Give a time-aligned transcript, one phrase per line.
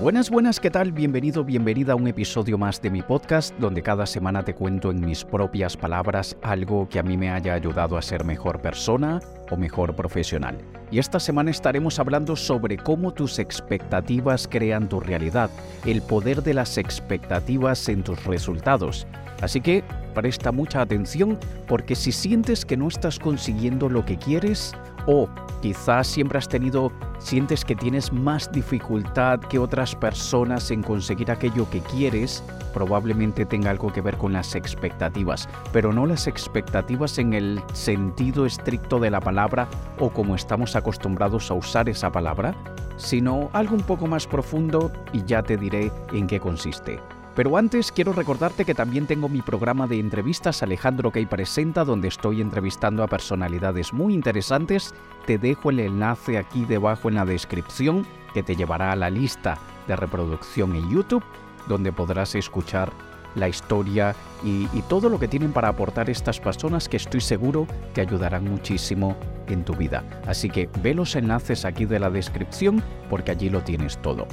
[0.00, 0.92] Buenas, buenas, ¿qué tal?
[0.92, 5.04] Bienvenido, bienvenida a un episodio más de mi podcast donde cada semana te cuento en
[5.04, 9.18] mis propias palabras algo que a mí me haya ayudado a ser mejor persona
[9.50, 10.56] o mejor profesional.
[10.92, 15.50] Y esta semana estaremos hablando sobre cómo tus expectativas crean tu realidad,
[15.84, 19.04] el poder de las expectativas en tus resultados.
[19.42, 19.82] Así que
[20.14, 24.74] presta mucha atención porque si sientes que no estás consiguiendo lo que quieres
[25.08, 25.26] o
[25.62, 31.68] quizás siempre has tenido, sientes que tienes más dificultad que otras personas en conseguir aquello
[31.70, 32.44] que quieres,
[32.74, 38.44] probablemente tenga algo que ver con las expectativas, pero no las expectativas en el sentido
[38.44, 39.66] estricto de la palabra
[39.98, 42.54] o como estamos acostumbrados a usar esa palabra,
[42.96, 47.00] sino algo un poco más profundo y ya te diré en qué consiste.
[47.38, 52.08] Pero antes quiero recordarte que también tengo mi programa de entrevistas Alejandro Key Presenta, donde
[52.08, 54.92] estoy entrevistando a personalidades muy interesantes.
[55.24, 59.56] Te dejo el enlace aquí debajo en la descripción que te llevará a la lista
[59.86, 61.22] de reproducción en YouTube,
[61.68, 62.90] donde podrás escuchar
[63.36, 67.68] la historia y, y, todo lo que tienen para aportar estas personas que estoy seguro
[67.92, 70.02] te ayudarán muchísimo en tu vida.
[70.26, 74.26] Así que ve los enlaces aquí de la descripción porque allí lo tienes todo.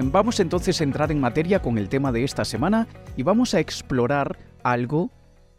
[0.00, 3.60] Vamos entonces a entrar en materia con el tema de esta semana y vamos a
[3.60, 5.10] explorar algo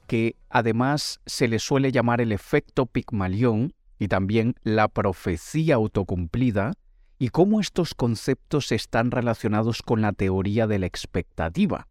[0.07, 6.73] que además se le suele llamar el efecto Pigmalión y también la profecía autocumplida
[7.19, 11.87] y cómo estos conceptos están relacionados con la teoría de la expectativa.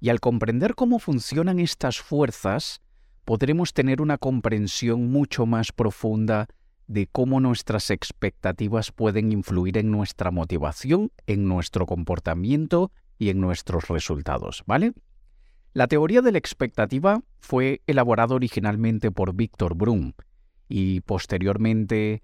[0.00, 2.80] Y al comprender cómo funcionan estas fuerzas,
[3.24, 6.46] podremos tener una comprensión mucho más profunda
[6.86, 13.88] de cómo nuestras expectativas pueden influir en nuestra motivación, en nuestro comportamiento y en nuestros
[13.88, 14.92] resultados, ¿vale?
[15.72, 20.12] La teoría de la expectativa fue elaborada originalmente por Víctor Brum
[20.68, 22.22] y posteriormente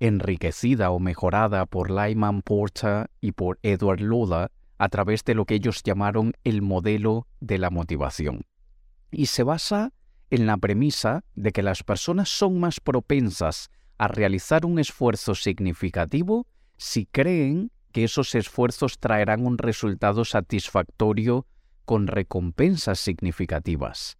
[0.00, 5.56] enriquecida o mejorada por Lyman Porter y por Edward Loda a través de lo que
[5.56, 8.46] ellos llamaron el modelo de la motivación.
[9.10, 9.92] Y se basa
[10.30, 16.46] en la premisa de que las personas son más propensas a realizar un esfuerzo significativo
[16.76, 21.46] si creen que esos esfuerzos traerán un resultado satisfactorio
[21.84, 24.18] con recompensas significativas.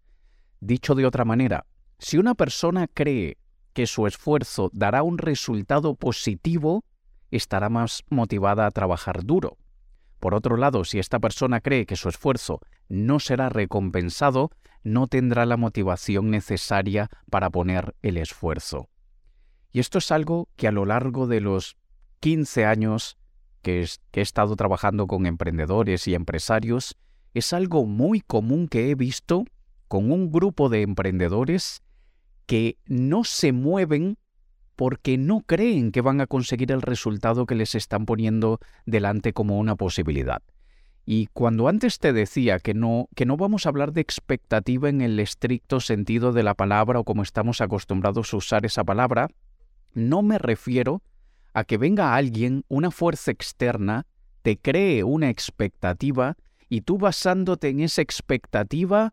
[0.60, 1.66] Dicho de otra manera,
[1.98, 3.38] si una persona cree
[3.72, 6.84] que su esfuerzo dará un resultado positivo,
[7.30, 9.58] estará más motivada a trabajar duro.
[10.18, 14.50] Por otro lado, si esta persona cree que su esfuerzo no será recompensado,
[14.82, 18.88] no tendrá la motivación necesaria para poner el esfuerzo.
[19.72, 21.76] Y esto es algo que a lo largo de los
[22.20, 23.16] 15 años
[23.62, 26.96] que, he estado trabajando con emprendedores y empresarios,
[27.34, 29.44] es algo muy común que he visto
[29.88, 31.82] con un grupo de emprendedores
[32.46, 34.16] que no se mueven
[34.74, 39.58] porque no creen que van a conseguir el resultado que les están poniendo delante como
[39.58, 40.42] una posibilidad.
[41.04, 45.00] Y cuando antes te decía que no, que no vamos a hablar de expectativa en
[45.00, 49.28] el estricto sentido de la palabra o como estamos acostumbrados a usar esa palabra,
[49.98, 51.02] no me refiero
[51.54, 54.06] a que venga alguien, una fuerza externa,
[54.42, 56.36] te cree una expectativa
[56.68, 59.12] y tú basándote en esa expectativa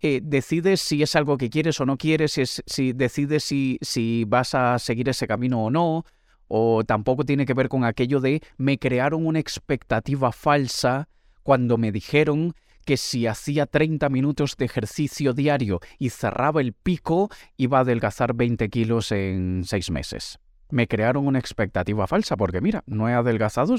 [0.00, 4.54] eh, decides si es algo que quieres o no quieres, si, decides si, si vas
[4.54, 6.04] a seguir ese camino o no,
[6.48, 11.08] o tampoco tiene que ver con aquello de me crearon una expectativa falsa
[11.42, 12.54] cuando me dijeron
[12.86, 18.32] que si hacía 30 minutos de ejercicio diario y cerraba el pico, iba a adelgazar
[18.32, 20.38] 20 kilos en 6 meses.
[20.70, 23.74] Me crearon una expectativa falsa porque mira, no he adelgazado,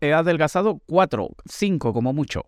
[0.00, 2.46] he adelgazado 4, 5 como mucho.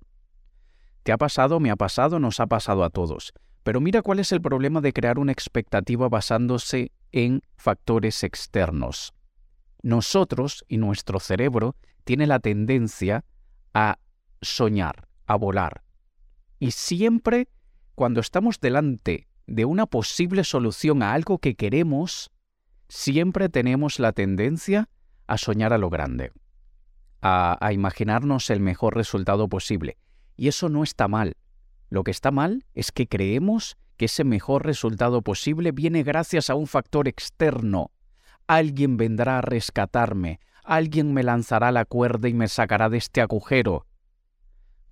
[1.03, 3.35] Te ha pasado, me ha pasado, nos ha pasado a todos.
[3.63, 9.13] Pero mira cuál es el problema de crear una expectativa basándose en factores externos.
[9.83, 13.25] Nosotros y nuestro cerebro tiene la tendencia
[13.75, 13.99] a
[14.41, 15.83] soñar, a volar.
[16.59, 17.49] Y siempre
[17.95, 22.31] cuando estamos delante de una posible solución a algo que queremos,
[22.89, 24.89] siempre tenemos la tendencia
[25.27, 26.33] a soñar a lo grande,
[27.21, 29.99] a, a, imaginarnos el mejor resultado posible.
[30.37, 31.37] Y eso no está mal.
[31.91, 36.55] Lo que está mal es que creemos que ese mejor resultado posible viene gracias a
[36.55, 37.91] un factor externo.
[38.47, 43.87] Alguien vendrá a rescatarme, alguien me lanzará la cuerda y me sacará de este agujero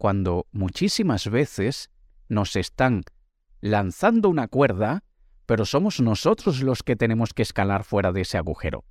[0.00, 1.90] cuando muchísimas veces
[2.30, 3.02] nos están
[3.60, 5.04] lanzando una cuerda,
[5.44, 8.86] pero somos nosotros los que tenemos que escalar fuera de ese agujero.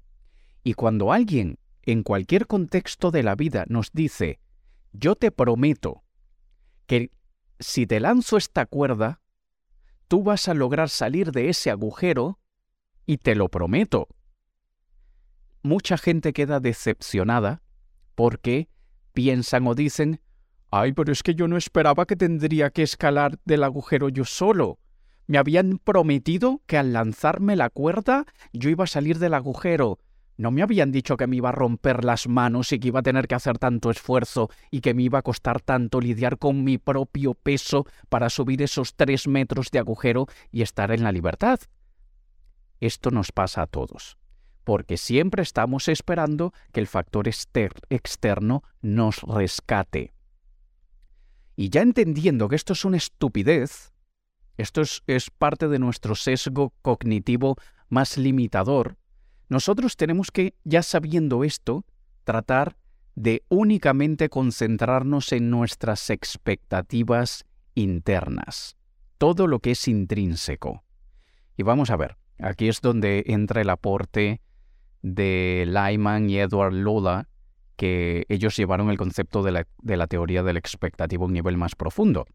[0.63, 4.39] Y cuando alguien, en cualquier contexto de la vida, nos dice,
[4.94, 6.03] yo te prometo
[6.85, 7.09] que
[7.59, 9.19] si te lanzo esta cuerda,
[10.09, 12.38] tú vas a lograr salir de ese agujero,
[13.07, 14.09] y te lo prometo.
[15.63, 17.63] Mucha gente queda decepcionada
[18.13, 18.69] porque
[19.13, 20.21] piensan o dicen,
[20.71, 24.80] ay, pero es que yo no esperaba que tendría que escalar del agujero yo solo.
[25.27, 30.00] Me habían prometido que al lanzarme la cuerda yo iba a salir del agujero.
[30.38, 33.04] No me habían dicho que me iba a romper las manos y que iba a
[33.04, 36.77] tener que hacer tanto esfuerzo y que me iba a costar tanto lidiar con mi
[36.77, 41.60] propio peso para subir esos tres metros de agujero y estar en la libertad.
[42.80, 44.18] Esto nos pasa a todos,
[44.63, 50.13] porque siempre estamos esperando que el factor externo nos rescate.
[51.59, 53.91] Y ya entendiendo que esto es una estupidez,
[54.56, 57.57] esto es, parte de nuestro sesgo cognitivo
[57.89, 58.95] más limitador.
[59.50, 61.83] Nosotros tenemos que, ya sabiendo esto,
[62.23, 62.77] tratar
[63.15, 67.44] de únicamente concentrarnos en nuestras expectativas
[67.75, 68.77] internas,
[69.17, 70.85] todo lo que es intrínseco.
[71.57, 74.39] Y vamos a ver, aquí es donde entra el aporte
[75.01, 77.27] de Lyman y Edward Lola,
[77.79, 81.55] que ellos llevaron el concepto de la, de la teoría del expectativo a un nivel
[81.55, 82.25] más profundo.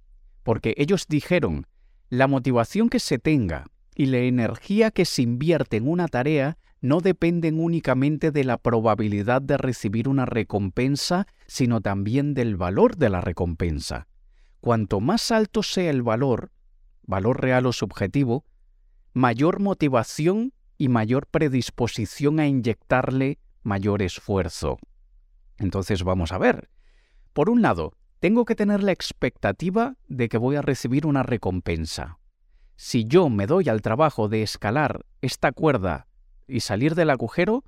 [0.42, 1.66] Porque ellos dijeron
[2.08, 7.00] la motivación que se tenga y la energía que se invierte en una tarea no
[7.00, 13.20] dependen únicamente de la probabilidad de recibir una recompensa, sino también del valor de la
[13.20, 14.08] recompensa.
[14.60, 16.52] Cuanto más alto sea el valor,
[17.02, 18.46] valor real o subjetivo,
[19.12, 24.78] mayor motivación y mayor predisposición a inyectarle mayor esfuerzo.
[25.58, 26.68] Entonces vamos a ver.
[27.32, 32.18] Por un lado, tengo que tener la expectativa de que voy a recibir una recompensa.
[32.76, 36.06] Si yo me doy al trabajo de escalar esta cuerda
[36.48, 37.64] y salir del agujero,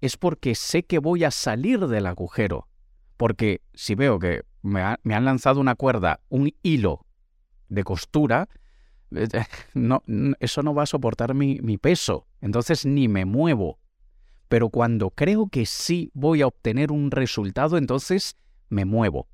[0.00, 2.68] es porque sé que voy a salir del agujero.
[3.16, 7.06] Porque si veo que me, han lanzado una cuerda, un hilo
[7.68, 8.48] de costura,
[9.14, 9.28] eh,
[10.40, 12.26] eso no va a soportar mi peso.
[12.40, 13.78] Entonces ni me muevo.
[14.54, 18.36] Pero cuando creo que sí voy a obtener un resultado, entonces
[18.68, 19.26] me muevo.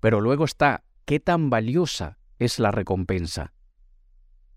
[0.00, 3.52] Pero luego está, ¿qué tan valiosa es la recompensa?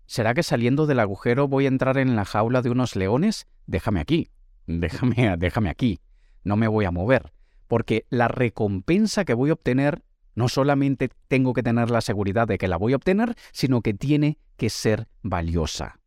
[0.04, 3.46] ¿Será que saliendo del agujero voy a entrar en la jaula de unos leones?
[3.68, 4.30] Déjame aquí,
[4.66, 6.00] déjame, déjame aquí,
[6.42, 7.32] no me voy a mover,
[7.68, 10.02] porque la recompensa que voy a obtener
[10.34, 13.94] no solamente tengo que tener la seguridad de que la voy a obtener, sino que
[13.94, 16.00] tiene que ser valiosa.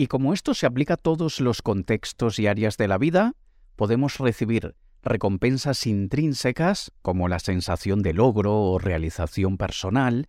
[0.00, 3.34] Y como esto se aplica a todos los contextos y áreas de la vida,
[3.74, 10.28] podemos recibir recompensas intrínsecas como la sensación de logro o realización personal,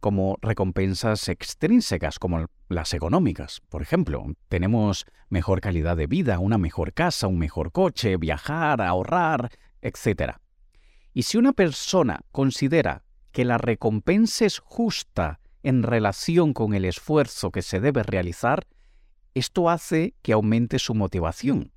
[0.00, 3.60] como recompensas extrínsecas como las económicas.
[3.68, 9.48] Por ejemplo, tenemos mejor calidad de vida, una mejor casa, un mejor coche, viajar, ahorrar,
[9.80, 10.38] etc.
[11.12, 17.52] Y si una persona considera que la recompensa es justa en relación con el esfuerzo
[17.52, 18.66] que se debe realizar,
[19.34, 21.72] esto hace que aumente su motivación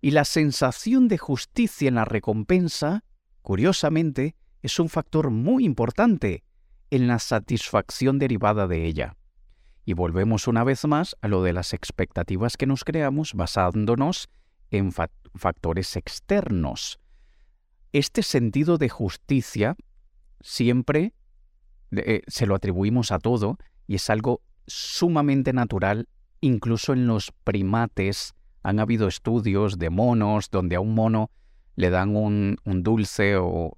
[0.00, 3.04] y la sensación de justicia en la recompensa,
[3.42, 6.44] curiosamente, es un factor muy importante
[6.90, 9.16] en la satisfacción derivada de ella.
[9.84, 14.28] Y volvemos una vez más a lo de las expectativas que nos creamos basándonos
[14.70, 17.00] en factores externos.
[17.92, 19.76] Este sentido de justicia
[20.40, 21.14] siempre
[21.92, 26.08] eh, se lo atribuimos a todo y es algo sumamente natural
[26.46, 31.30] incluso en los primates han habido estudios de monos donde a un mono
[31.74, 33.76] le dan un, dulce o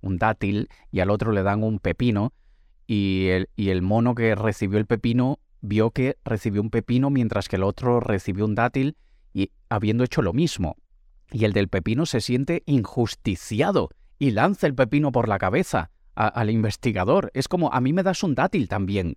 [0.00, 2.32] un dátil y al otro le dan un pepino
[2.86, 7.48] y el, y el mono que recibió el pepino vio que recibió un pepino mientras
[7.48, 8.96] que el otro recibió un dátil
[9.32, 10.76] y habiendo hecho lo mismo.
[11.32, 16.50] Y el del pepino se siente injusticiado y lanza el pepino por la cabeza al
[16.50, 17.30] investigador.
[17.34, 19.16] Es como a mí me das un dátil también.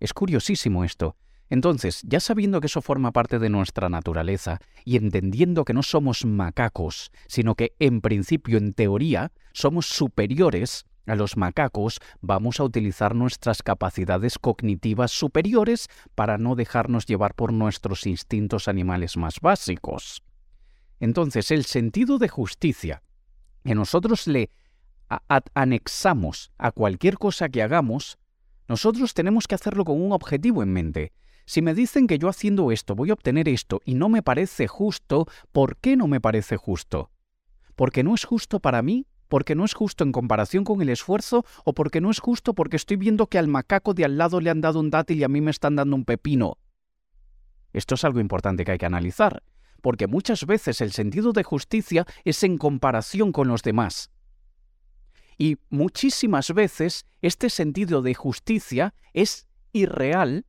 [0.00, 1.16] Es curiosísimo esto.
[1.48, 6.24] Entonces, ya sabiendo que eso forma parte de nuestra naturaleza y entendiendo que no somos
[6.24, 13.14] macacos, sino que en principio, en teoría, somos superiores a los macacos, vamos a utilizar
[13.14, 20.24] nuestras capacidades cognitivas superiores para no dejarnos llevar por nuestros instintos animales más básicos.
[20.98, 23.02] Entonces, el sentido de justicia
[23.64, 24.50] que nosotros le
[25.54, 28.18] anexamos a cualquier cosa que hagamos,
[28.68, 31.12] nosotros tenemos que hacerlo con un objetivo en mente,
[31.46, 34.66] si me dicen que yo haciendo esto voy a obtener esto y no me parece
[34.66, 37.10] justo, ¿por qué no me parece justo?
[37.76, 39.06] ¿Porque no es justo para mí?
[39.28, 41.44] ¿Porque no es justo en comparación con el esfuerzo?
[41.64, 44.50] ¿O porque no es justo porque estoy viendo que al macaco de al lado le
[44.50, 46.58] han dado un dátil y a mí me están dando un pepino?
[47.72, 49.42] Esto es algo importante que hay que analizar,
[49.82, 54.10] porque muchas veces el sentido de justicia es en comparación con los demás.
[55.38, 60.46] Y muchísimas veces este sentido de justicia es irreal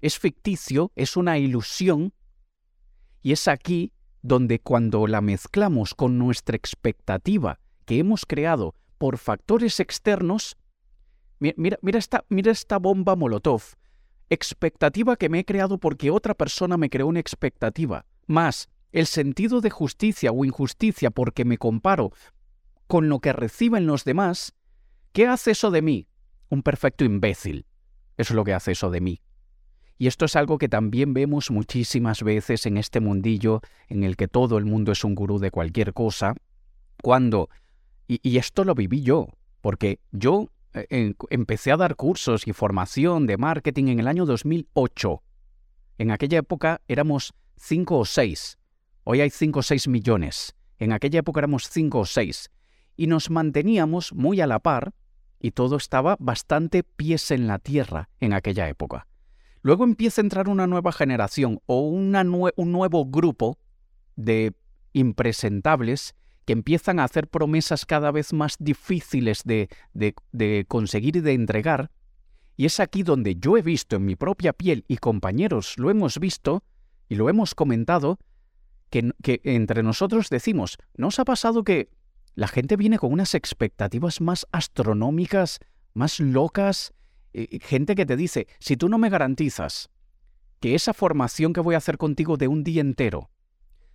[0.00, 2.12] es ficticio, es una ilusión,
[3.22, 9.80] y es aquí donde cuando la mezclamos con nuestra expectativa que hemos creado por factores
[9.80, 10.56] externos,
[11.38, 13.62] mira, mira, esta, bomba Molotov,
[14.30, 19.60] expectativa que me he creado porque otra persona me creó una expectativa, más el sentido
[19.60, 22.12] de justicia o injusticia porque me comparo
[22.86, 24.54] con lo que reciben los demás,
[25.12, 26.08] ¿qué hace eso de mí?
[26.48, 27.66] Un perfecto imbécil.
[28.16, 29.20] Es lo que hace eso de mí.
[29.98, 34.28] Y esto es algo que también vemos muchísimas veces en este mundillo en el que
[34.28, 36.34] todo el mundo es un gurú de cualquier cosa,
[37.02, 37.48] cuando,
[38.06, 39.28] y, esto lo viví yo,
[39.60, 45.22] porque yo eh, empecé a dar cursos y formación de marketing en el año 2008.
[45.98, 48.58] En aquella época éramos cinco o seis.
[49.04, 50.54] Hoy hay cinco o seis millones.
[50.78, 52.50] En aquella época éramos cinco o seis.
[52.96, 54.92] Y nos manteníamos muy a la par
[55.40, 59.06] y todo estaba bastante pies en la tierra en aquella época.
[59.66, 63.58] Luego empieza a entrar una nueva generación o un nuevo grupo
[64.14, 64.54] de
[64.92, 69.68] impresentables que empiezan a hacer promesas cada vez más difíciles de,
[70.68, 71.90] conseguir y de entregar.
[72.56, 76.20] Y es aquí donde yo he visto en mi propia piel, y compañeros lo hemos
[76.20, 76.62] visto
[77.08, 78.20] y lo hemos comentado,
[78.88, 81.90] que, que entre nosotros decimos, ¿no os ha pasado que
[82.36, 85.58] la gente viene con unas expectativas más astronómicas,
[85.92, 86.92] más locas,
[87.60, 89.90] gente que te dice, si tú no me garantizas
[90.60, 93.30] que esa formación que voy a hacer contigo de un día entero,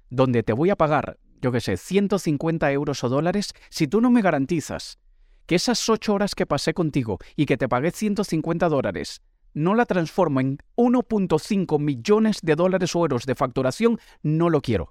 [0.10, 4.12] donde te voy a pagar, yo qué sé, 150 euros o dólares, si tú no
[4.12, 5.00] me garantizas
[5.48, 9.22] que esas ocho horas que pasé contigo y que te pagué 150 dólares,
[9.54, 14.90] no la transformo en 1.5 millones de dólares o euros de facturación, no lo quiero.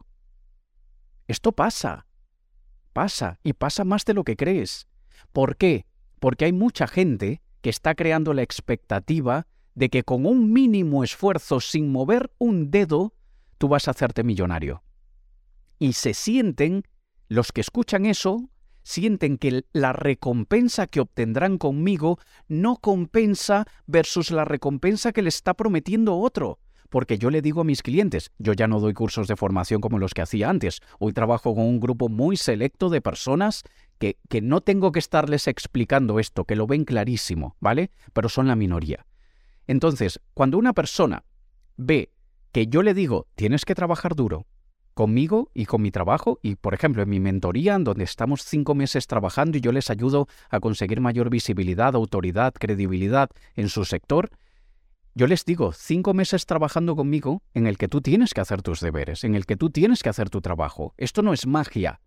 [1.29, 2.07] Esto pasa.
[2.93, 3.39] Pasa.
[3.43, 4.89] Y pasa más de lo que crees.
[5.33, 5.87] ¿Por qué?
[6.19, 11.61] Porque hay mucha gente que está creando la expectativa de que con un mínimo esfuerzo,
[11.61, 13.15] sin mover un dedo,
[13.59, 14.83] tú vas a hacerte millonario.
[15.79, 16.83] Y se sienten,
[17.29, 18.51] los que escuchan eso,
[18.83, 25.55] sienten que la recompensa que obtendrán conmigo no compensa versus la recompensa que le está
[25.55, 26.59] prometiendo otro.
[26.89, 29.99] Porque yo le digo a mis clientes, yo ya no doy cursos de formación como
[30.01, 33.63] los que hacía antes, hoy trabajo con un grupo muy selecto de personas
[34.01, 37.91] que, no tengo que estarles explicando esto, que lo ven clarísimo, ¿vale?
[38.15, 39.07] Pero son la minoría.
[39.67, 41.25] Entonces, cuando una persona
[41.77, 42.11] ve
[42.51, 44.47] que yo le digo, tienes que trabajar duro
[44.95, 48.75] conmigo y con mi trabajo, y por ejemplo en mi mentoría, en donde estamos cinco
[48.75, 54.31] meses trabajando y yo les ayudo a conseguir mayor visibilidad, autoridad, credibilidad en su sector,
[55.15, 58.81] yo les digo, cinco meses trabajando conmigo en el que tú tienes que hacer tus
[58.81, 60.95] deberes, en el que tú tienes que hacer tu trabajo.
[60.97, 62.01] Esto no es magia,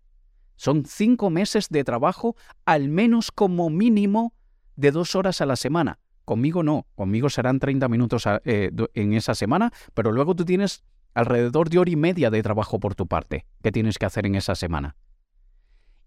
[0.55, 4.33] son cinco meses de trabajo, al menos como mínimo
[4.75, 5.99] de dos horas a la semana.
[6.25, 10.83] Conmigo no, conmigo serán 30 minutos eh, en esa semana, pero luego tú tienes
[11.13, 14.35] alrededor de hora y media de trabajo por tu parte que tienes que hacer en
[14.35, 14.95] esa semana.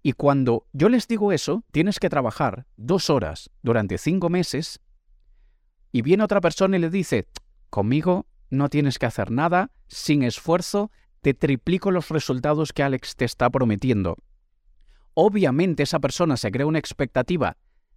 [0.03, 4.81] Y cuando yo les digo eso, tienes que trabajar dos horas durante cinco meses,
[5.93, 7.27] y viene otra persona y le dice,
[7.71, 10.91] conmigo no tienes que hacer nada, sin esfuerzo,
[11.23, 14.17] te triplico los resultados que Alex te está prometiendo
[15.17, 17.57] obviamente esa persona se crea una expectativa,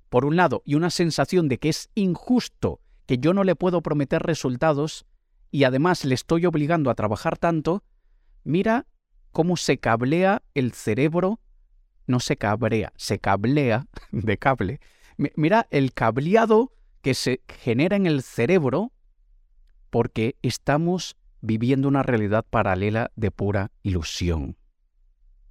[0.10, 3.82] por un lado, y una sensación de que es injusto, que yo no le puedo
[3.82, 5.06] prometer resultados,
[5.52, 7.84] y además le estoy obligando a trabajar tanto,
[8.46, 8.88] mira
[9.32, 11.42] cómo se cablea el cerebro,
[12.08, 14.80] no se cabrea, se cablea de cable.
[15.18, 16.72] Mira el cableado
[17.02, 18.94] que se genera en el cerebro
[19.90, 24.56] porque estamos viviendo una realidad paralela de pura ilusión.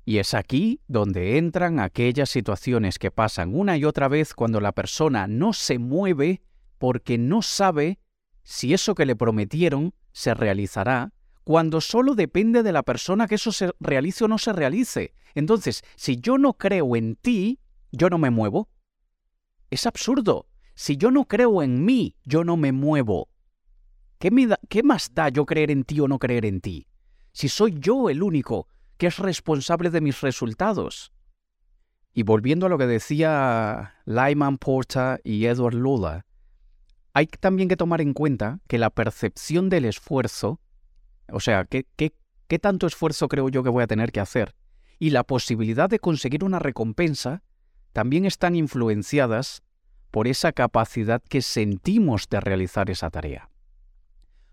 [0.09, 4.73] Y es aquí donde entran aquellas situaciones que pasan una y otra vez cuando la
[4.73, 6.41] persona no se mueve
[6.79, 7.99] porque no sabe
[8.43, 11.12] si eso que le prometieron se realizará,
[11.45, 15.12] cuando solo depende de la persona que eso se realice o no se realice.
[15.35, 17.61] Entonces, si yo no creo en ti,
[17.93, 18.71] yo no me muevo.
[19.69, 20.47] Es absurdo.
[20.75, 23.29] Si yo no creo en mí, yo no me muevo.
[24.19, 24.31] ¿Qué,
[24.71, 26.87] ¿Qué más da yo creer en ti o no creer en ti?
[27.33, 31.12] Si soy yo el único que es responsable de mis resultados.
[32.12, 36.26] Y volviendo a lo que decía Lyman Porta y Edward Lula,
[37.14, 40.61] hay también que tomar en cuenta que la percepción del esfuerzo,
[41.33, 42.12] o sea, ¿qué, qué,
[42.49, 44.55] qué tanto esfuerzo creo yo que voy a tener que hacer?
[44.99, 47.43] Y la posibilidad de conseguir una recompensa
[47.93, 49.62] también están influenciadas
[50.11, 53.50] por esa capacidad que sentimos de realizar esa tarea.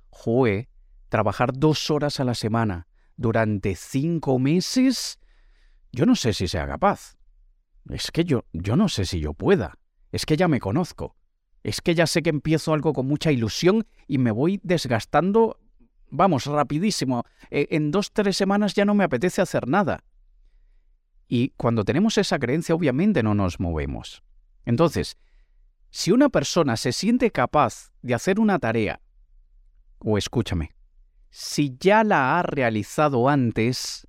[0.10, 0.70] Joe,
[1.10, 2.88] trabajar dos horas a la semana,
[3.18, 5.20] durante cinco meses,
[5.92, 7.16] yo no sé si sea capaz.
[7.90, 9.78] Es que yo, yo no sé si yo pueda.
[10.12, 11.16] Es que ya me conozco.
[11.64, 15.60] Es que ya sé que empiezo algo con mucha ilusión y me voy desgastando
[16.10, 17.24] vamos, rapidísimo.
[17.50, 20.04] Eh, en dos, tres semanas ya no me apetece hacer nada.
[21.28, 24.24] Y cuando tenemos esa creencia, obviamente no nos movemos.
[24.66, 25.18] Entonces,
[25.90, 29.02] si una persona se siente capaz de hacer una tarea,
[30.00, 30.76] o escúchame,
[31.38, 34.08] si ya la ha realizado antes,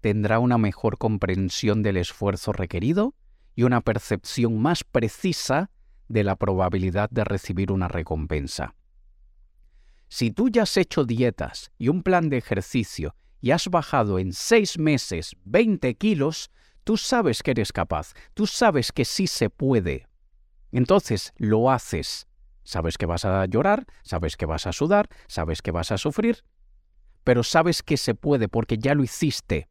[0.00, 3.16] tendrá una mejor comprensión del esfuerzo requerido
[3.56, 5.72] y una percepción más precisa
[6.06, 8.76] de la probabilidad de recibir una recompensa.
[10.06, 14.32] Si tú ya has hecho dietas y un plan de ejercicio y has bajado en
[14.32, 16.48] seis meses 20 kilos,
[16.84, 20.06] tú sabes que eres capaz, tú sabes que sí se puede.
[20.70, 22.28] Entonces lo haces.
[22.64, 26.44] Sabes que vas a llorar, sabes que vas a sudar, sabes que vas a sufrir,
[27.24, 29.68] pero sabes que se puede porque ya lo hiciste.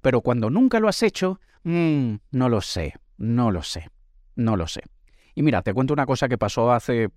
[0.00, 3.90] Pero cuando nunca lo has hecho, mmm, no lo sé, no lo sé,
[4.34, 4.82] no lo sé.
[5.34, 7.10] Y mira, te cuento una cosa que pasó hace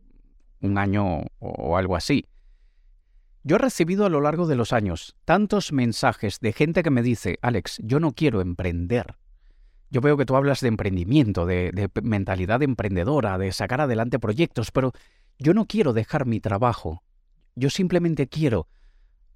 [0.61, 2.25] un año o algo así.
[3.43, 7.01] Yo he recibido a lo largo de los años tantos mensajes de gente que me
[7.01, 9.15] dice, Alex, yo no quiero emprender.
[9.89, 14.91] Yo veo que tú hablas de emprendimiento, de, mentalidad emprendedora, de sacar adelante proyectos, pero
[15.39, 17.01] yo no quiero dejar mi trabajo.
[17.55, 18.67] Yo simplemente quiero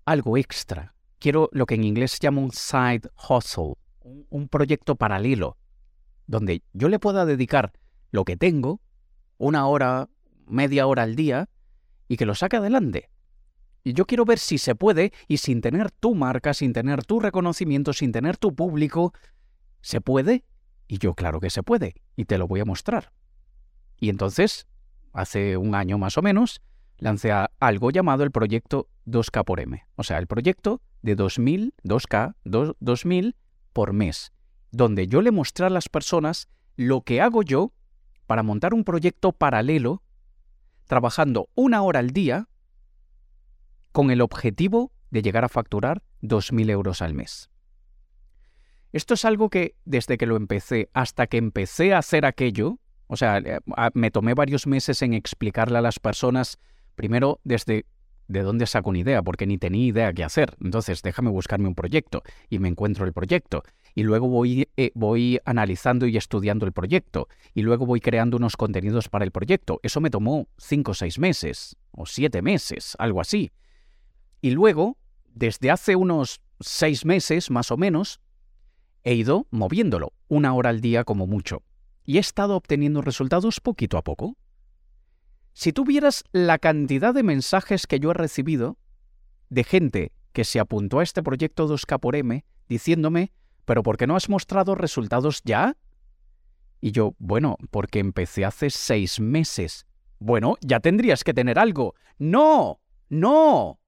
[0.06, 0.96] algo extra.
[1.20, 3.76] Quiero lo que en inglés se llama un side hustle,
[4.30, 5.58] un proyecto paralelo,
[6.28, 7.74] donde yo le pueda dedicar
[8.12, 8.82] lo que tengo,
[9.38, 10.10] una hora,
[10.46, 11.50] media hora al día
[12.08, 13.10] y que lo saque adelante.
[13.84, 17.20] Y yo quiero ver si se puede y sin tener tu marca, sin tener tu
[17.20, 19.14] reconocimiento, sin tener tu público,
[19.82, 20.46] ¿se puede?
[20.88, 23.12] Y yo claro que se puede y te lo voy a mostrar.
[23.98, 24.68] Y entonces,
[25.12, 26.62] hace un año más o menos,
[27.04, 32.36] lancé algo llamado el proyecto 2K por M, o sea, el proyecto de 2000, 2K,
[32.80, 33.36] 2000
[33.74, 34.32] por mes,
[34.72, 37.74] donde yo le mostré a las personas lo que hago yo
[38.26, 40.02] para montar un proyecto paralelo
[40.88, 42.48] trabajando una hora al día
[43.92, 47.50] con el objetivo de llegar a facturar 2.000 euros al mes.
[48.94, 53.18] Esto es algo que desde que lo empecé hasta que empecé a hacer aquello, o
[53.18, 53.60] sea, eh,
[53.94, 56.60] me tomé varios meses en explicarle a las personas,
[56.96, 57.86] primero desde
[58.28, 60.56] de dónde saco una idea, porque ni tenía idea qué hacer.
[60.62, 63.64] Entonces, déjame buscarme un proyecto y me encuentro el proyecto.
[63.96, 67.28] Y luego voy, eh, voy analizando y estudiando el proyecto.
[67.54, 69.80] Y luego voy creando unos contenidos para el proyecto.
[69.84, 73.52] Eso me tomó cinco o seis meses, o siete meses, algo así.
[74.42, 74.98] Y luego,
[75.34, 78.20] desde hace unos seis meses más o menos,
[79.04, 81.62] he ido moviéndolo, una hora al día como mucho.
[82.06, 84.38] Y he estado obteniendo resultados poquito a poco.
[85.54, 88.78] Si tuvieras la cantidad de mensajes que yo he recibido
[89.50, 93.32] de gente que se apuntó a este proyecto 2K por M diciéndome,
[93.66, 95.78] pero ¿por qué no has mostrado resultados ya?
[96.82, 99.86] Y yo, bueno, porque empecé hace seis meses.
[100.20, 101.94] Bueno, ya tendrías que tener algo.
[102.18, 103.80] No, no.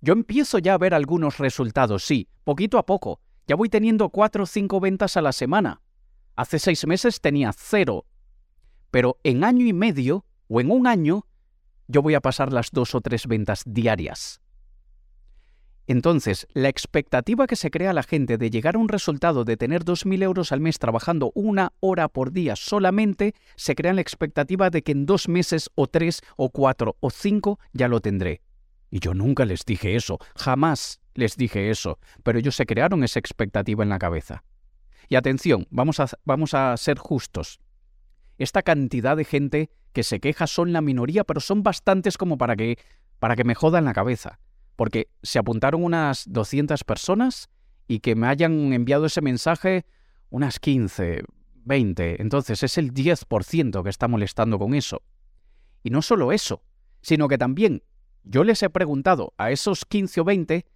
[0.00, 3.20] Yo empiezo ya a ver algunos resultados, sí, poquito a poco.
[3.46, 5.80] Ya voy teniendo cuatro o cinco ventas a la semana.
[6.36, 8.04] Hace seis meses tenía cero.
[8.90, 11.26] Pero en año y medio o en un año,
[11.88, 14.40] yo voy a pasar las dos o tres ventas diarias.
[15.86, 19.84] Entonces, la expectativa que se crea la gente de llegar a un resultado de tener
[19.84, 24.82] 2.000 euros al mes trabajando una hora por día solamente, se crea la expectativa de
[24.82, 28.40] que en dos meses o tres o cuatro o cinco ya lo tendré.
[28.90, 33.18] Y yo nunca les dije eso, jamás les dije eso, pero ellos se crearon esa
[33.18, 34.42] expectativa en la cabeza.
[35.08, 37.60] Y atención, vamos a, vamos a ser justos.
[38.38, 42.56] Esta cantidad de gente que se queja son la minoría, pero son bastantes como para
[42.56, 42.78] que,
[43.20, 44.40] para que me jodan la cabeza.
[44.76, 47.48] Porque se apuntaron unas 200 personas
[47.86, 49.86] y que me hayan enviado ese mensaje
[50.30, 51.22] unas 15,
[51.64, 52.20] 20.
[52.20, 55.00] Entonces es el 10% que está molestando con eso.
[55.84, 56.64] Y no solo eso,
[57.00, 57.84] sino que también
[58.24, 60.66] yo les he preguntado a esos 15 o 20,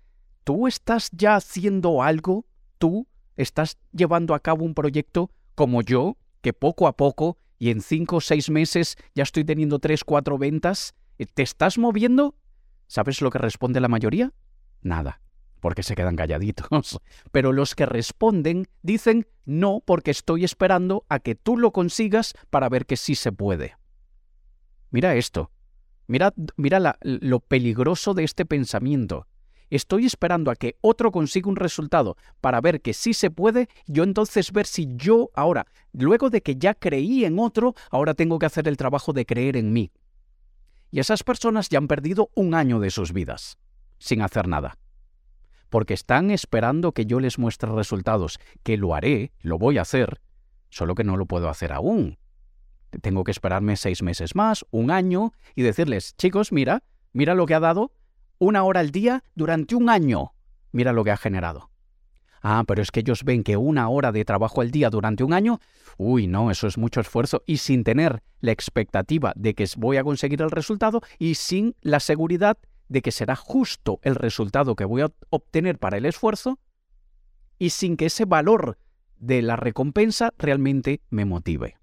[0.44, 2.46] ¿tú estás ya haciendo algo?
[2.78, 7.80] ¿Tú estás llevando a cabo un proyecto como yo, que poco a poco y en
[7.80, 12.36] cinco o seis meses ya estoy teniendo tres, cuatro ventas, eh, ¿te estás moviendo?
[12.86, 14.32] ¿Sabes lo que responde la mayoría?
[14.80, 15.20] Nada,
[15.60, 17.00] porque se quedan calladitos.
[17.32, 22.68] Pero los que responden dicen no porque estoy esperando a que tú lo consigas para
[22.68, 23.76] ver que sí se puede.
[24.90, 25.50] Mira esto.
[26.06, 29.26] Mira, mira lo peligroso de este pensamiento
[29.76, 34.04] estoy esperando a que otro consiga un resultado para ver que sí se puede, yo
[34.04, 38.46] entonces ver si yo ahora, luego de que ya creí en otro, ahora tengo que
[38.46, 39.92] hacer el trabajo de creer en mí.
[40.90, 43.58] Y esas personas ya han perdido un año de sus vidas,
[43.98, 44.78] sin hacer nada.
[45.68, 50.22] Porque están esperando que yo les muestre resultados, que lo haré, lo voy a hacer,
[50.70, 52.18] solo que no lo puedo hacer aún.
[53.02, 57.54] Tengo que esperarme seis meses más, un año, y decirles, chicos, mira, mira lo que
[57.54, 57.92] ha dado,
[58.38, 60.32] una hora al día durante un año.
[60.72, 61.70] Mira lo que ha generado.
[62.40, 65.32] Ah, pero es que ellos ven que una hora de trabajo al día durante un
[65.32, 65.60] año,
[65.96, 70.04] uy, no, eso es mucho esfuerzo y sin tener la expectativa de que voy a
[70.04, 75.02] conseguir el resultado y sin la seguridad de que será justo el resultado que voy
[75.02, 76.58] a obtener para el esfuerzo
[77.58, 78.78] y sin que ese valor
[79.18, 81.76] de la recompensa realmente me motive.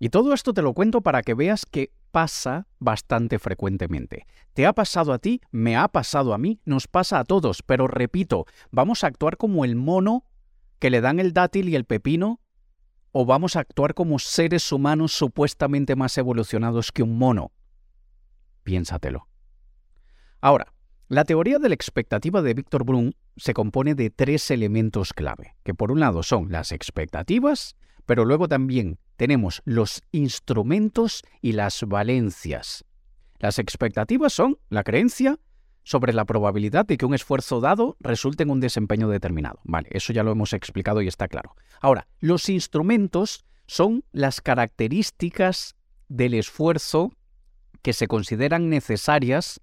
[0.00, 4.26] Y todo esto te lo cuento para que veas que pasa bastante frecuentemente.
[4.54, 5.40] ¿Te ha pasado a ti?
[5.50, 6.60] ¿Me ha pasado a mí?
[6.64, 10.24] Nos pasa a todos, pero repito, ¿vamos a actuar como el mono
[10.78, 12.40] que le dan el dátil y el pepino?
[13.12, 17.52] ¿O vamos a actuar como seres humanos supuestamente más evolucionados que un mono?
[18.64, 19.28] Piénsatelo.
[20.40, 20.74] Ahora,
[21.08, 25.72] la teoría de la expectativa de Víctor Brun se compone de tres elementos clave, que
[25.72, 27.76] por un lado son las expectativas,
[28.08, 32.86] pero luego también tenemos los instrumentos y las valencias.
[33.38, 35.38] Las expectativas son la creencia
[35.84, 39.60] sobre la probabilidad de que un esfuerzo dado resulte en un desempeño determinado.
[39.64, 41.54] Vale, eso ya lo hemos explicado y está claro.
[41.82, 45.76] Ahora, los instrumentos son las características
[46.08, 47.12] del esfuerzo
[47.82, 49.60] que se consideran necesarias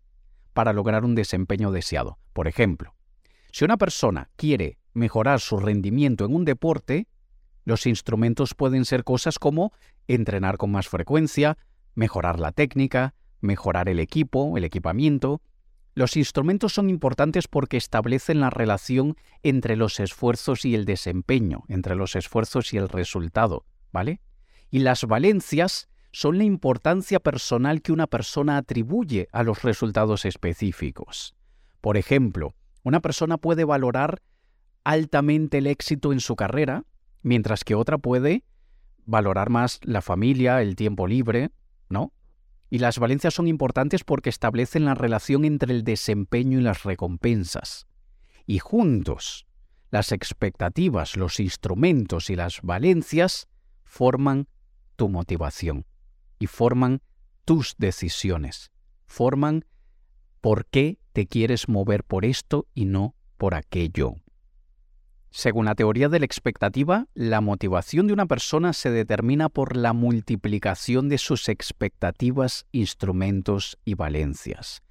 [0.53, 2.19] para lograr un desempeño deseado.
[2.31, 2.93] Por ejemplo,
[3.51, 7.07] si una persona quiere mejorar su rendimiento en un deporte,
[7.65, 9.73] los instrumentos pueden ser cosas como
[10.07, 11.57] entrenar con más frecuencia,
[11.95, 15.41] mejorar la técnica, mejorar el equipo, el equipamiento.
[15.95, 21.95] Los instrumentos son importantes porque establecen la relación entre los esfuerzos y el desempeño, entre
[21.95, 24.21] los esfuerzos y el resultado, ¿vale?
[24.69, 31.35] Y las valencias son la importancia personal que una persona atribuye a los resultados específicos.
[31.81, 34.21] Por ejemplo, una persona puede valorar
[34.83, 36.85] altamente el éxito en su carrera
[37.25, 38.43] mientras que otra puede
[39.03, 41.49] valorar más la familia, el tiempo libre,
[41.89, 42.13] ¿no?
[42.69, 47.87] Y las valencias son importantes porque establecen la relación entre el desempeño y las recompensas.
[48.45, 49.47] Y juntos,
[49.89, 53.47] las expectativas, los instrumentos y las valencias
[53.83, 54.47] forman
[54.95, 55.87] tu motivación
[56.37, 57.01] y forman
[57.43, 58.71] tus decisiones,
[59.07, 59.65] forman
[60.41, 64.13] por qué te quieres mover por esto y no por aquello.
[65.37, 69.91] Según la teoría de la expectativa, la motivación de una persona se determina por la
[69.91, 74.81] multiplicación de sus expectativas, instrumentos y valencias.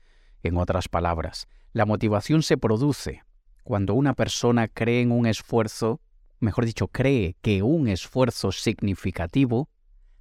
[0.43, 3.23] En otras palabras, la motivación se produce
[3.63, 6.03] cuando una persona cree en un esfuerzo,
[6.41, 9.71] mejor dicho, cree que un esfuerzo significativo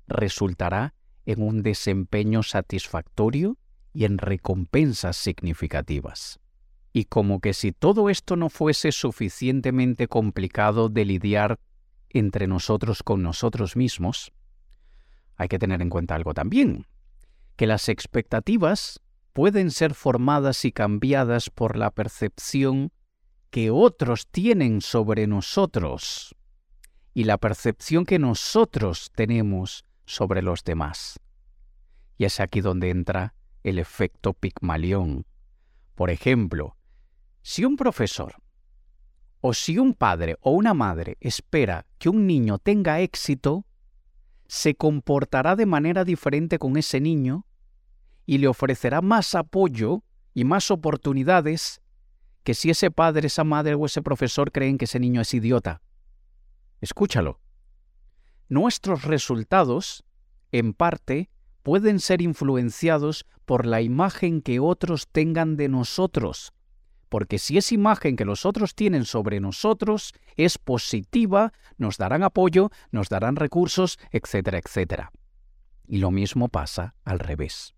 [0.07, 0.93] resultará
[1.25, 3.57] en un desempeño satisfactorio
[3.91, 6.39] y en recompensas significativas.
[6.93, 11.59] Y como que si todo esto no fuese suficientemente complicado de lidiar
[12.09, 14.31] entre nosotros con nosotros mismos,
[15.35, 16.85] hay que tener en cuenta algo también,
[17.55, 19.01] que las expectativas
[19.33, 22.91] pueden ser formadas y cambiadas por la percepción
[23.49, 26.35] que otros tienen sobre nosotros
[27.15, 31.19] y la percepción que nosotros tenemos sobre los demás.
[32.17, 35.25] Y es aquí donde entra el efecto Pigmalión.
[35.95, 36.75] Por ejemplo,
[37.43, 38.35] si un profesor
[39.41, 43.65] o si un padre o una madre espera que un niño tenga éxito,
[44.47, 47.45] se comportará de manera diferente con ese niño
[48.25, 50.03] y le ofrecerá más apoyo
[50.33, 51.81] y más oportunidades
[52.43, 55.81] que si ese padre, esa madre o ese profesor creen que ese niño es idiota.
[56.79, 57.41] Escúchalo.
[58.47, 60.05] Nuestros resultados,
[60.53, 61.29] en parte,
[61.61, 66.53] pueden ser influenciados por la imagen que otros tengan de nosotros
[67.13, 72.71] porque si esa imagen que los otros tienen sobre nosotros es positiva, nos darán apoyo,
[72.89, 75.11] nos darán recursos, etcétera, etcétera.
[75.87, 77.75] Y lo mismo pasa al revés.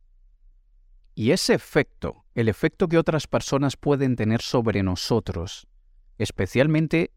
[1.16, 5.68] Y ese efecto, el efecto que otras personas pueden tener sobre nosotros,
[6.18, 7.12] especialmente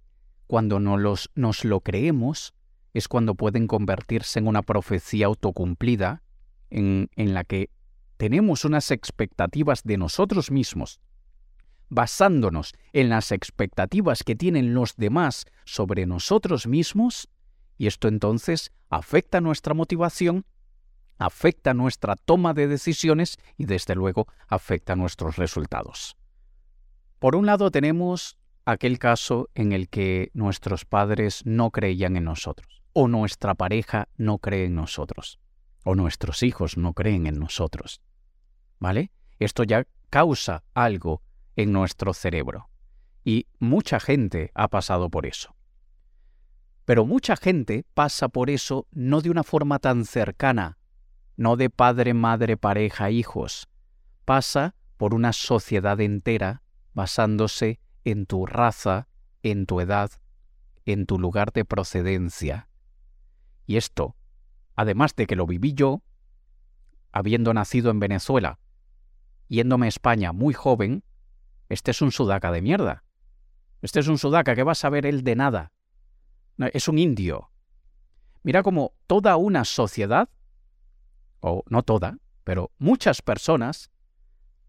[0.49, 2.53] cuando nos, nos lo creemos,
[2.95, 6.25] es cuando pueden convertirse en una profecía autocumplida
[6.71, 7.71] en la que
[8.17, 11.01] tenemos unas expectativas de nosotros mismos
[11.89, 17.29] basándonos en las expectativas que tienen los demás sobre nosotros mismos,
[17.77, 20.45] y esto entonces afecta nuestra motivación,
[21.19, 26.17] afecta nuestra toma de decisiones y desde luego afecta nuestros resultados.
[27.19, 32.83] Por un lado tenemos aquel caso en el que nuestros padres no creían en nosotros,
[32.93, 35.41] o nuestra pareja no cree en nosotros,
[35.85, 38.01] o nuestros hijos no creen en nosotros.
[38.79, 39.11] ¿Vale?
[39.39, 41.23] Esto ya causa algo
[41.59, 42.71] en nuestro cerebro.
[43.25, 45.57] Y mucha gente ha pasado por eso.
[46.85, 50.79] Pero mucha gente pasa por eso no de una forma tan cercana,
[51.37, 53.69] no de padre, madre, pareja, hijos.
[54.25, 56.63] Pasa por una sociedad entera
[56.95, 59.09] basándose en tu raza,
[59.43, 60.13] en tu edad,
[60.87, 62.69] en tu lugar de procedencia.
[63.67, 64.15] Y esto,
[64.77, 66.03] además de que lo viví yo,
[67.11, 68.61] habiendo nacido en Venezuela,
[69.49, 71.03] yéndome a España muy joven,
[71.69, 73.05] este es un sudaca de mierda.
[73.83, 75.73] Este es un sudaca que va a saber él de nada.
[76.59, 77.51] Es un indio.
[78.43, 80.29] Mira como toda una sociedad,
[81.41, 83.91] o no toda, pero muchas personas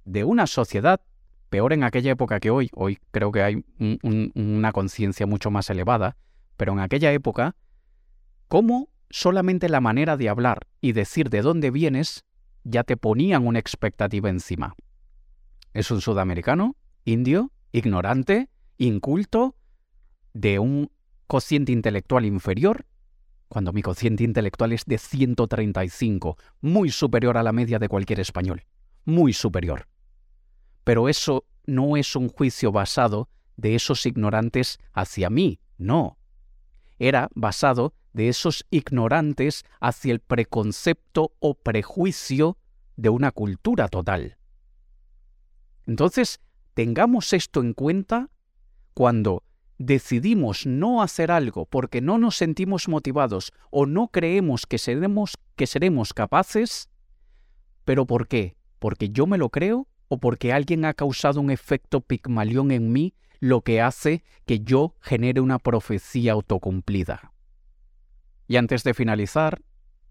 [0.05, 1.01] de una sociedad,
[1.49, 3.65] peor en aquella época que hoy, hoy creo que hay
[4.03, 6.17] una conciencia mucho más elevada,
[6.57, 7.55] pero en aquella época,
[8.47, 12.25] cómo solamente la manera de hablar y decir de dónde vienes
[12.63, 14.75] ya te ponían una expectativa encima.
[15.73, 16.75] Es un sudamericano,
[17.11, 19.55] indio, ignorante, inculto,
[20.33, 20.91] de un
[21.27, 22.85] cociente intelectual inferior,
[23.47, 28.63] cuando mi cociente intelectual es de 135, muy superior a la media de cualquier español,
[29.05, 29.87] muy superior.
[30.83, 36.17] Pero eso no es un juicio basado de esos ignorantes hacia mí, no.
[36.99, 42.57] Era basado de esos ignorantes hacia el preconcepto o prejuicio
[42.97, 44.37] de una cultura total.
[45.85, 46.39] Entonces,
[46.79, 48.29] tengamos esto en cuenta
[48.93, 49.43] cuando
[49.79, 55.67] decidimos no hacer algo porque no nos sentimos motivados o no creemos que seremos, que
[55.67, 56.89] seremos capaces,
[57.83, 58.55] pero ¿por qué?
[58.79, 63.13] ¿Porque yo me lo creo o porque alguien ha causado un efecto pigmalión en mí,
[63.41, 67.33] lo que hace que yo genere una profecía autocumplida?
[68.47, 69.61] Y antes de finalizar,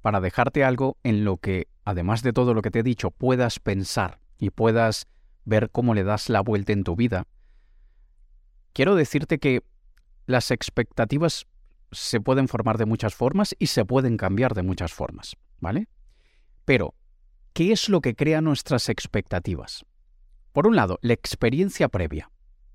[0.03, 3.59] para dejarte algo en lo que, además de todo lo que te he dicho, puedas
[3.59, 5.07] pensar y puedas
[5.49, 7.27] ver cómo le das la vuelta en tu vida,
[8.73, 9.65] quiero decirte que
[10.27, 11.47] las expectativas
[11.91, 15.89] se pueden formar de muchas formas y se pueden cambiar de muchas formas, ¿vale?
[16.65, 16.95] Pero,
[17.55, 19.85] ¿qué es lo que crea nuestras expectativas?
[20.53, 22.31] Por un lado, la experiencia previa.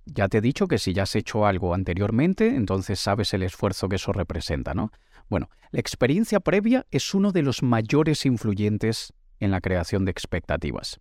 [0.06, 3.88] Ya te he dicho que si ya has hecho algo anteriormente, entonces sabes el esfuerzo
[3.88, 4.92] que eso representa, ¿no?
[5.30, 11.00] Bueno, la experiencia previa es uno de los mayores influyentes en la creación de expectativas.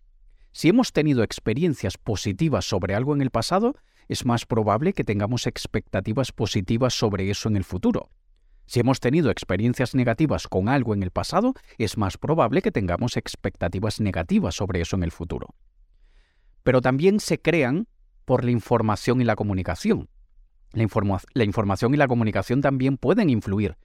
[0.53, 3.75] Si hemos tenido experiencias positivas sobre algo en el pasado,
[4.09, 8.11] es más probable que tengamos expectativas positivas sobre eso en el futuro.
[8.67, 13.17] Si hemos tenido experiencias negativas con algo en el pasado, es más probable que tengamos
[13.17, 15.55] expectativas negativas sobre eso en el futuro.
[16.63, 17.89] Pero también se crean
[18.25, 20.09] por la información y la comunicación.
[20.73, 20.83] La,
[21.45, 23.77] información y la comunicación también pueden influir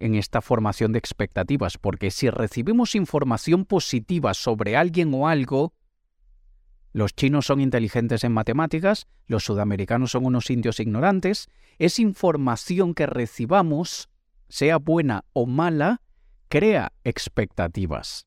[0.00, 5.74] en esta formación de expectativas, porque si recibimos información positiva sobre alguien o algo,
[6.92, 13.06] los chinos son inteligentes en matemáticas, los sudamericanos son unos indios ignorantes, es información que
[13.06, 14.08] recibamos,
[14.48, 16.02] sea buena o mala,
[16.48, 18.26] crea expectativas.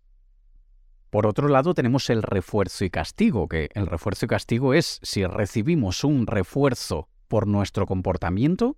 [1.11, 5.25] Por otro lado, tenemos el refuerzo y castigo, que el refuerzo y castigo es si
[5.25, 8.77] recibimos un refuerzo por nuestro comportamiento,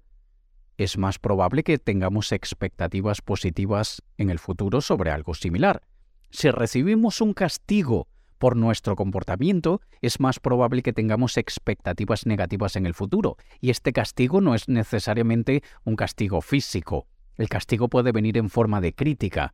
[0.78, 5.82] es más probable que tengamos expectativas positivas en el futuro sobre algo similar.
[6.30, 12.86] Si recibimos un castigo por nuestro comportamiento, es más probable que tengamos expectativas negativas en
[12.86, 13.38] el futuro.
[13.62, 17.08] Y este castigo no es necesariamente un castigo físico.
[17.36, 19.54] El castigo puede venir en forma de crítica.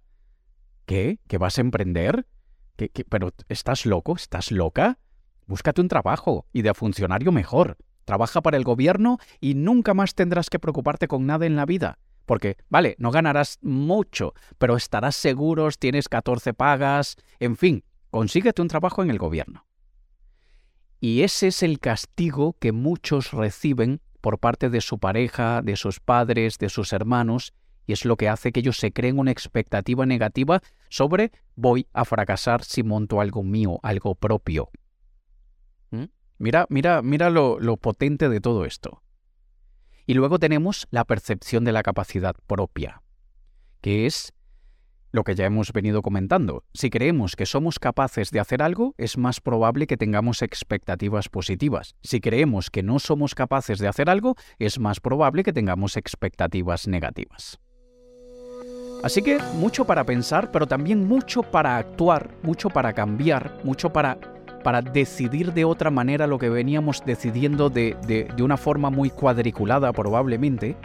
[0.85, 1.19] ¿Qué?
[1.27, 2.27] ¿Que vas a emprender?
[2.75, 4.15] ¿Qué, pero estás loco?
[4.15, 4.99] ¿Estás loca?
[5.45, 7.77] Búscate un trabajo y de funcionario mejor.
[8.05, 11.99] Trabaja para el gobierno y nunca más tendrás que preocuparte con nada en la vida.
[12.25, 18.67] Porque, vale, no ganarás mucho, pero estarás seguros, tienes 14 pagas, en fin, consíguete un
[18.67, 19.65] trabajo en el gobierno.
[20.99, 25.99] Y ese es el castigo que muchos reciben por parte de su pareja, de sus
[25.99, 27.55] padres, de sus hermanos,
[27.87, 32.05] y es lo que hace que ellos se creen una expectativa negativa sobre voy a
[32.05, 34.69] fracasar si monto algo mío, algo propio.
[36.37, 39.01] Mira, mira, mira lo, lo potente de todo esto.
[40.05, 43.01] Y luego tenemos la percepción de la capacidad propia,
[43.81, 44.33] que es
[45.13, 46.63] lo que ya hemos venido comentando.
[46.73, 51.95] Si creemos que somos capaces de hacer algo, es más probable que tengamos expectativas positivas.
[52.01, 56.87] Si creemos que no somos capaces de hacer algo, es más probable que tengamos expectativas
[56.87, 57.59] negativas.
[59.03, 64.17] Así que mucho para pensar, pero también mucho para actuar, mucho para cambiar, mucho para
[64.63, 69.91] para decidir de otra manera lo que veníamos decidiendo de, de, una forma muy cuadriculada
[69.91, 70.77] probablemente,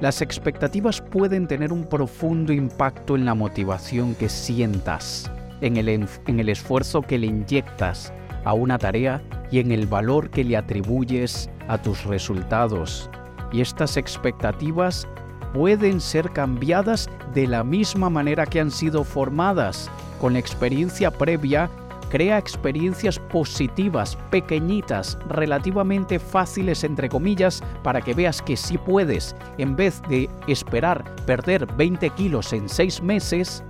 [0.00, 6.40] las expectativas pueden tener un profundo impacto en la motivación que sientas, en el, en
[6.40, 8.12] el esfuerzo que le inyectas
[8.44, 13.10] a una tarea y en el valor que le atribuyes a tus resultados.
[13.52, 15.06] Y estas expectativas
[15.52, 21.68] pueden ser cambiadas de la misma manera que han sido formadas, con la experiencia previa
[22.10, 29.76] Crea experiencias positivas, pequeñitas, relativamente fáciles entre comillas, para que veas que sí puedes, en
[29.76, 33.62] vez de esperar perder 20 kilos en 6 meses,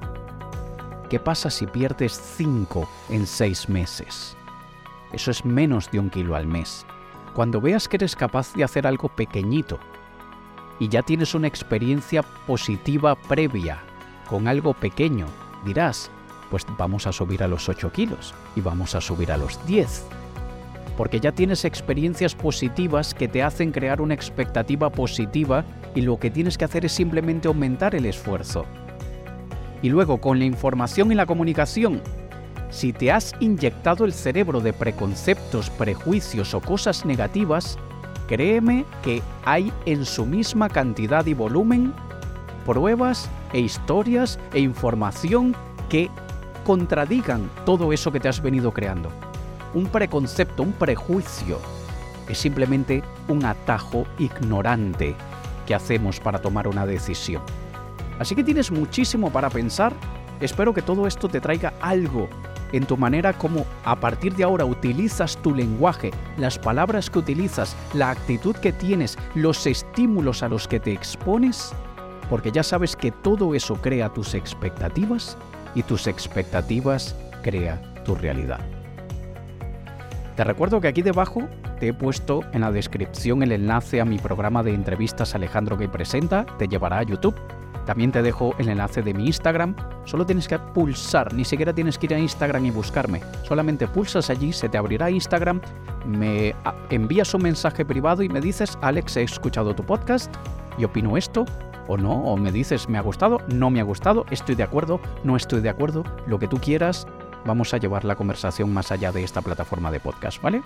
[1.11, 4.35] ¿qué pasa si pierdes 5 en 6 meses?
[5.12, 6.87] Eso es menos de un kilo al mes.
[7.35, 9.79] Cuando veas que eres capaz de hacer algo pequeñito
[10.79, 13.83] y ya tienes una experiencia positiva previa
[14.31, 15.26] con algo pequeño,
[15.62, 16.11] dirás,
[16.50, 20.04] pues vamos a subir a los 8 kilos y vamos a subir a los 10.
[20.96, 26.30] Porque ya tienes experiencias positivas que te hacen crear una expectativa positiva y lo que
[26.30, 28.66] tienes que hacer es simplemente aumentar el esfuerzo.
[29.82, 32.02] Y luego con la información y la comunicación,
[32.70, 37.78] si te has inyectado el cerebro de preconceptos, prejuicios o cosas negativas,
[38.28, 41.94] créeme que hay en su misma cantidad y volumen
[42.64, 45.56] pruebas e historias e información
[45.88, 46.08] que
[46.64, 49.11] contradigan todo eso que te has venido creando.
[49.75, 51.59] Un preconcepto, un prejuicio,
[52.29, 55.14] es simplemente un atajo ignorante
[55.66, 57.42] que hacemos para tomar una decisión.
[58.18, 59.92] Así que tienes muchísimo para pensar.
[60.40, 62.29] Espero que todo esto te traiga algo
[62.73, 67.77] en tu manera como a partir de ahora utilizas tu lenguaje, las palabras que utilizas,
[67.94, 71.73] la actitud que tienes, los estímulos a los que te expones,
[72.29, 75.37] porque ya sabes que todo eso crea tus expectativas
[75.74, 78.61] y tus expectativas crea tu realidad.
[80.37, 84.18] Te recuerdo que aquí debajo te he puesto en la descripción el enlace a mi
[84.18, 87.37] programa de entrevistas Alejandro que presenta, te llevará a YouTube
[87.90, 89.74] también te dejo el enlace de mi Instagram.
[90.04, 93.20] Solo tienes que pulsar, ni siquiera tienes que ir a Instagram y buscarme.
[93.42, 95.61] Solamente pulsas allí, se te abrirá Instagram,
[96.06, 96.54] me
[96.90, 100.33] envías un mensaje privado y me dices, Alex, he escuchado tu podcast
[100.78, 101.44] y opino esto
[101.90, 105.00] o no, o me dices, me ha gustado, no me ha gustado, estoy de acuerdo,
[105.24, 107.09] no estoy de acuerdo, lo que tú quieras,
[107.44, 110.62] vamos a llevar la conversación más allá de esta plataforma de podcast, ¿vale?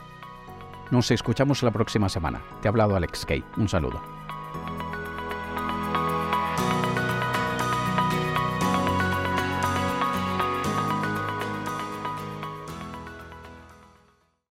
[0.91, 2.43] Nos escuchamos la próxima semana.
[2.61, 3.43] Te ha hablado Alex Kay.
[3.57, 4.24] Un saludo.